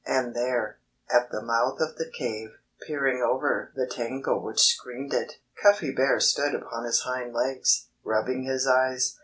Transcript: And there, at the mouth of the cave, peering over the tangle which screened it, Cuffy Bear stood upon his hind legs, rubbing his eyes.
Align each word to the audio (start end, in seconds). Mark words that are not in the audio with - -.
And 0.07 0.33
there, 0.35 0.79
at 1.11 1.29
the 1.29 1.43
mouth 1.43 1.79
of 1.79 1.95
the 1.97 2.09
cave, 2.09 2.57
peering 2.87 3.21
over 3.21 3.71
the 3.75 3.85
tangle 3.85 4.41
which 4.43 4.59
screened 4.59 5.13
it, 5.13 5.33
Cuffy 5.61 5.91
Bear 5.91 6.19
stood 6.19 6.55
upon 6.55 6.85
his 6.85 7.01
hind 7.01 7.35
legs, 7.35 7.85
rubbing 8.03 8.41
his 8.41 8.65
eyes. 8.65 9.19